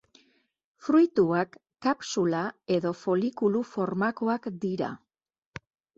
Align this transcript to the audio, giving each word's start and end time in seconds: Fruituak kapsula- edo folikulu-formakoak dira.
Fruituak 0.85 1.57
kapsula- 1.87 2.47
edo 2.77 2.95
folikulu-formakoak 3.03 4.49
dira. 4.65 4.91